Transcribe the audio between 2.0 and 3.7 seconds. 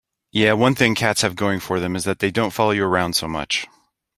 that they don't follow you around so much.